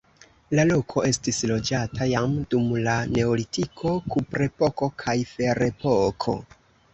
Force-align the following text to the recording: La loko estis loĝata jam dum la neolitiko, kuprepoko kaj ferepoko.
La 0.59 0.63
loko 0.67 1.01
estis 1.09 1.41
loĝata 1.51 2.07
jam 2.11 2.33
dum 2.53 2.71
la 2.87 2.95
neolitiko, 3.17 3.93
kuprepoko 4.17 4.91
kaj 5.05 5.17
ferepoko. 5.35 6.37